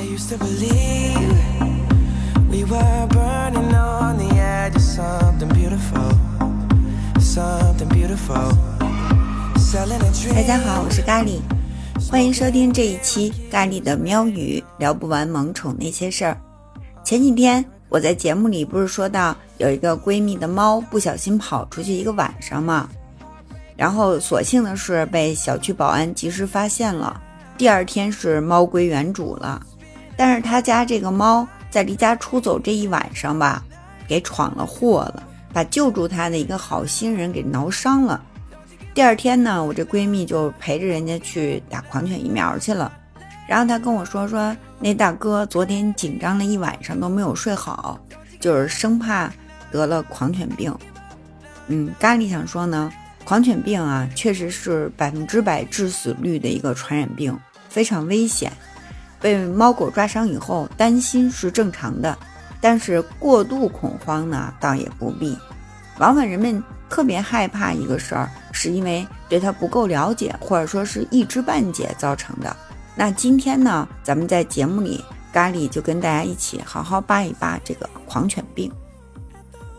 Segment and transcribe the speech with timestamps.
[0.00, 0.16] we
[2.64, 6.16] were burning on the edge of the beautiful。
[10.34, 11.38] 大家好，我是咖喱，
[12.10, 16.40] 欢迎收听这一期咖喱的喵语，聊不完萌宠那些事儿。
[17.04, 22.88] 前几天我在节目里不是说到有一个闺蜜的猫不小心跑出去一个晚上嘛，
[23.76, 27.20] 然后所幸的是被小区保安及时发现了，
[27.58, 29.60] 第二天是猫归原主了。
[30.20, 33.64] 但是他家这个猫在离家出走这一晚上吧，
[34.06, 38.22] 给闯了祸了，把救助他的一个好心人给挠伤了。
[38.92, 42.92] 第二天呢，我这闺蜜就陪着人家去打狂犬疫苗去了。
[43.48, 47.98] 然后她跟我说说，那大哥昨天紧张了一晚上都没有睡好，
[48.38, 49.32] 就是生怕
[49.70, 50.70] 得了狂犬病。
[51.68, 52.92] 嗯，咖喱想说呢，
[53.24, 57.34] 狂犬病啊，确实是百分之百致死率的一个传染病，
[57.70, 58.52] 非常危险。
[59.20, 62.16] 被猫狗抓伤以后，担心是正常的，
[62.60, 65.36] 但是过度恐慌呢，倒也不必。
[65.98, 72.56] 往往人们特别害怕一个事儿，是因为对它不够了解，或者说是一知半解造成的。
[72.96, 78.72] 那今天呢，咱们在节目里，咖喱就跟大家一起好好扒一扒这个狂犬病。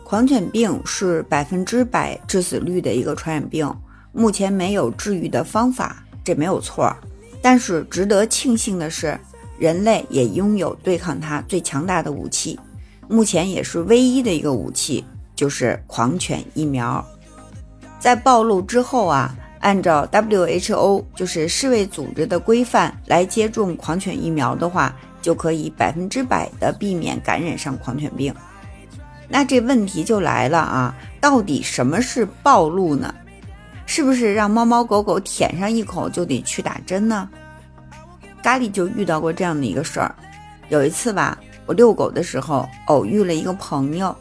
[0.04, 3.68] 狂犬病是百分之百致死率的一个传染病，
[4.12, 6.94] 目前没有治愈的方法，这没有错。
[7.42, 9.18] 但是值得庆幸的是。
[9.62, 12.58] 人类也拥有对抗它最强大的武器，
[13.06, 15.04] 目前也是唯一的一个武器，
[15.36, 17.06] 就是狂犬疫苗。
[18.00, 28.34] 在暴露之后啊，按照 WHO 就是世卫组织的规范来接种狂犬疫苗的话，就可以百分之百的避免感染上狂犬病。
[29.28, 33.14] 那这问题就来了啊，到底什么是暴露呢？
[33.86, 37.28] 是不是让猫猫狗狗舔上一口就得去打针呢？
[38.42, 40.14] 咖喱就遇到过这样的一个事儿，
[40.68, 44.14] 有一次吧，我遛狗的时候偶遇了一个朋友，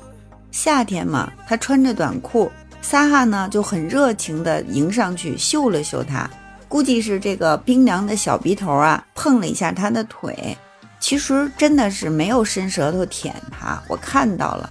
[0.51, 6.29] 夏天嘛，他穿着短裤，撒哈呢就很热情地迎上去嗅了嗅他，
[6.67, 10.55] 估计是这个冰凉的小鼻头啊碰了一下他的腿，
[10.99, 14.69] 其实真的是没有伸舌头舔他，我看到了。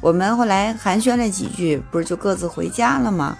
[0.00, 3.36] 我们后来寒暄了几句，不是就各自回家了吗？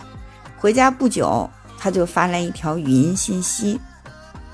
[0.57, 3.79] 回家不久，他就发来一条语音信息。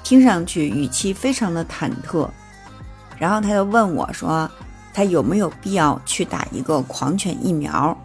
[0.03, 2.29] 听上去语气非常的忐忑，
[3.19, 4.51] 然后他就问我说
[4.93, 7.97] ：“他有没有必要去打一个狂犬疫苗？”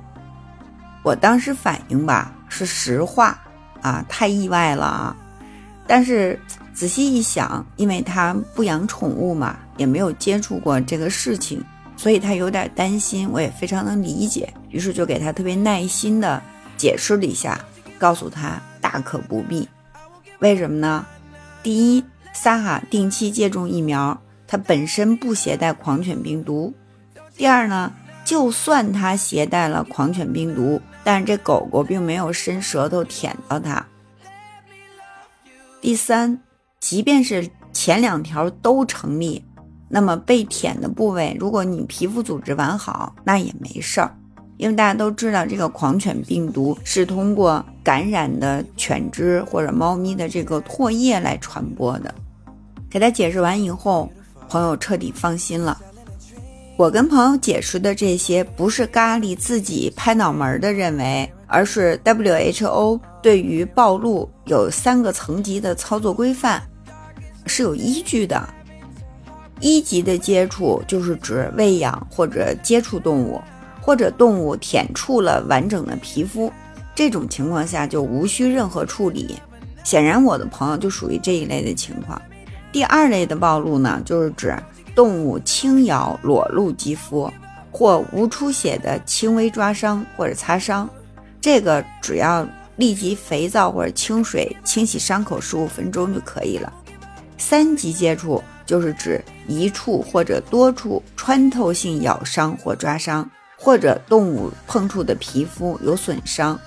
[1.04, 3.40] 我当时反应吧是实话
[3.82, 5.16] 啊，太意外了啊！
[5.86, 6.40] 但是
[6.74, 11.64] 仔细一想，因为他不养宠物嘛，也没有接触过这个事情，
[11.96, 16.42] 所以他有点担心，我也非常能理解，于是就给他特别耐心的
[16.76, 17.60] 解释了一下，
[18.00, 19.68] 告诉他大可不必。
[20.40, 21.06] 为什么呢？
[21.66, 26.72] 第一，萨哈定期接种疫苗，它本身不携带狂犬病毒。
[27.36, 27.92] 第二呢，
[28.24, 33.84] 就算它携带了狂犬病毒，但是这狗狗并没有伸舌头舔到它。
[35.82, 36.40] 第三，
[36.80, 39.44] 即便是前两条都成立，
[39.90, 44.16] 那么被舔的部位，如果你皮肤组织完好，那也没事儿。
[44.58, 52.14] 因为大家都知道，这个狂犬病毒是通过感染的犬只或者猫咪的这个唾液来传播的。
[52.90, 54.10] 给他解释完以后，
[54.48, 55.78] 朋友彻底放心了。
[56.78, 66.62] 我跟朋友解释的这些，不是咖喱自己拍脑门的认为，而是 WHO 对于暴露有三个层级的操作规范，
[67.46, 68.48] 是有依据的。
[69.62, 73.42] 一级的接触就是指喂养或者接触动物。
[73.86, 76.52] 或者动物舔触了完整的皮肤，
[76.96, 79.38] 这种情况下就无需任何处理。
[79.84, 82.20] 显然，我的朋友就属于这一类的情况。
[82.72, 84.58] 第二类的暴露呢，就是指
[84.96, 87.32] 动物轻咬裸露肌肤
[87.70, 90.90] 或无出血的轻微抓伤或者擦伤，
[91.40, 92.48] 这个只要
[92.78, 96.74] 立即肥皂或者清水清洗伤口十五分钟就可以了。
[97.38, 103.30] 三级接触就是指一处或者多处穿透性咬伤或抓伤。
[103.66, 106.58] 或者动物碰触的皮肤有损伤，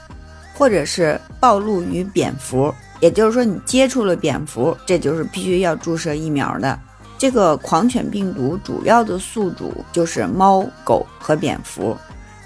[0.53, 6.77] 或者是暴露于蝙蝠，也就是说你接触了蝙蝠，这就是必须要注射疫苗的。
[7.17, 11.97] 这个狂犬病毒主要的宿主就是猫、狗和蝙蝠。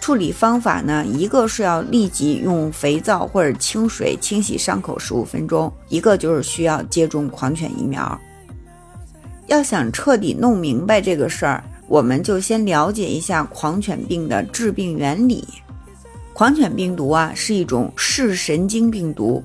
[0.03, 8.21] 处理方法呢，一个是要立即用肥皂或者清水清洗伤口十五分钟，一个就是需要接种狂犬疫苗。
[9.47, 11.65] 要想彻底弄明白这个事儿。
[11.93, 15.47] 我们就先了解一下狂犬病的致病原理。
[16.33, 19.44] 狂犬病毒啊是一种视神经病毒，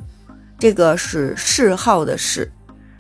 [0.58, 2.50] 这个是嗜好的嗜。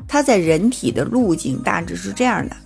[0.05, 2.57] 它在人体的路径大致是这样的：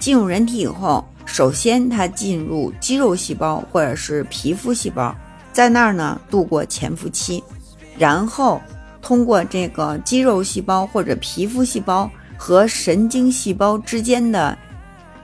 [0.00, 5.14] 进入人体以后，首先它进入肌肉细胞或者是皮肤细胞，
[5.52, 7.44] 在那儿呢度过潜伏期，
[7.96, 8.60] 然后
[9.00, 14.58] 通过这个肌肉细胞或者皮肤细胞和神经细胞之间的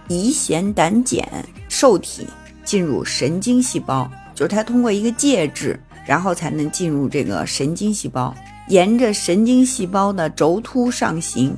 [0.09, 1.27] 乙酰胆碱
[1.69, 2.27] 受体
[2.65, 8.35] 进入神经细胞，就是它通过一个介质，然后才能进入这个神经细胞，
[8.69, 11.57] 沿着神经细胞的轴突上行。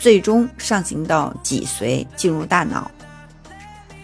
[0.00, 2.88] 最终上行到脊髓，进入大脑。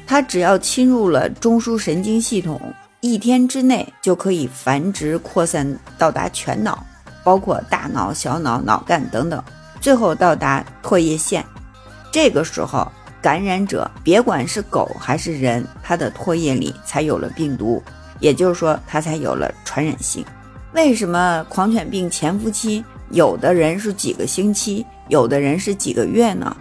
[0.04, 2.60] 它只要侵入了中枢神经系统，
[3.00, 6.84] 一天之内就可以繁殖扩散到达全脑，
[7.22, 9.40] 包括大脑、小脑、脑干等等，
[9.80, 11.44] 最后到达唾液腺。
[12.10, 12.90] 这个时候，
[13.24, 17.82] 感染者别管是狗还是人，它的唾液里才有了病毒，
[18.20, 20.22] 也就是说，它才有了传染性。
[20.74, 24.84] 为什么狂犬病潜伏期有的人是几个星期？
[25.08, 26.54] 有的人是几个月呢？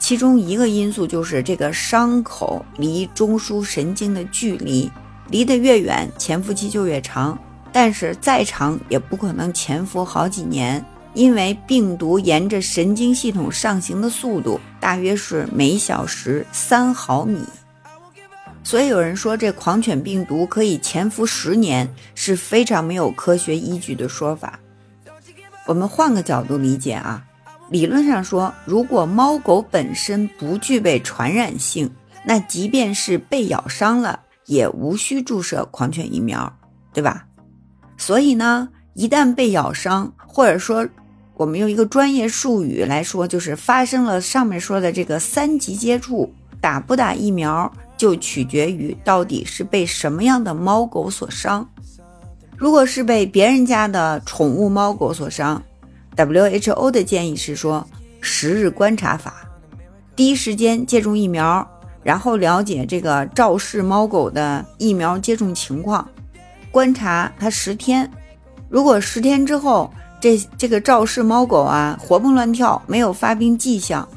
[0.00, 4.90] 其中一个因素就是这个伤口离中枢神经的距离，
[5.28, 7.38] 离得越远，潜伏期就越长。
[7.72, 10.84] 但是再长也不可能潜伏好几年，
[11.14, 17.38] 因为病毒沿着神经系统上行的速度大约是每小时三毫米，
[18.62, 24.58] 所以有人说这狂犬病毒可以潜伏十年是非常没有科学依据的说法。
[25.66, 27.24] 我们换个角度理解啊。
[27.70, 31.90] 理论上说，如果猫狗本身不具备传染性，
[32.24, 36.58] 那即便是被咬伤了，也无需注射狂犬疫苗，
[36.92, 37.24] 对吧？
[37.96, 40.86] 所以呢，一旦被咬伤，或者说
[41.36, 51.68] 我们用一个专业术语来说，就是发生了上面说的这个三级接触，打不打疫苗就取决于到底是被什么样的猫狗所伤。
[52.56, 55.60] 如果是被别人家的宠物猫狗所伤
[56.16, 57.84] ，WHO 的建议是说，
[58.20, 59.34] 十日观察法，
[60.14, 61.68] 第一时间接种疫苗，
[62.04, 66.08] 然后了解这个肇事猫狗的疫苗接种情况，
[66.70, 68.08] 观察它十天。
[68.68, 69.92] 如果十天之后，
[70.24, 74.08] 这这个肇事猫狗啊活蹦乱跳，没有发病迹象，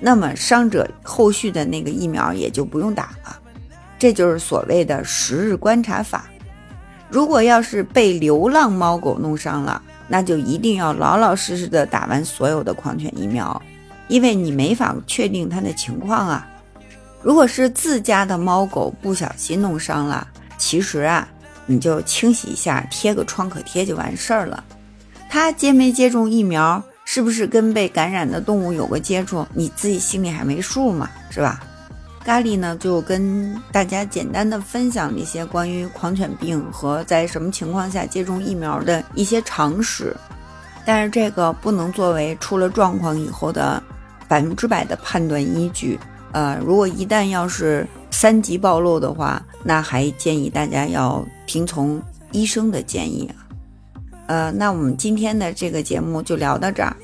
[0.00, 3.38] 那么伤者后续的那个疫苗也就不用打了。
[3.96, 6.24] 这就是所谓的十日观察法。
[7.08, 13.62] 如果要是被流浪猫狗弄伤了，那就一定要老老实实的打完所有的狂犬疫苗，
[14.08, 16.44] 因为你没法确定它的情况啊。
[17.22, 20.26] 如果是自家的猫狗不小心弄伤了，
[20.58, 21.28] 其实啊，
[21.66, 24.64] 你就清洗一下，贴个创可贴就完事儿了。
[25.32, 31.58] 它接没接种疫苗，是不是跟被感染的动物有过接触，你自己心里还没数嘛，是吧？
[32.22, 40.14] 咖喱呢，就跟大家简单的分享一些关于狂犬病和在什么情况下接种疫苗的一些常识，
[40.84, 43.82] 但是这个不能作为出了状况以后的
[44.28, 45.98] 百分之百的判断依据。
[46.32, 52.02] 呃，如果一旦要是三级暴露的话，那还建议大家要听从
[52.32, 53.41] 医生的建议啊。
[54.32, 56.96] 呃，那我们今天的这个节目就聊到这儿，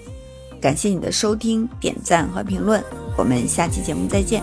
[0.62, 2.82] 感谢你的收听、点赞和评论，
[3.18, 4.42] 我们下期节目再见。